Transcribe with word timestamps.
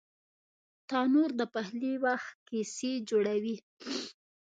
تنور 0.89 1.29
د 1.39 1.41
پخلي 1.53 1.93
وخت 2.05 2.35
کیسې 2.47 2.91
جوړوي 3.09 3.57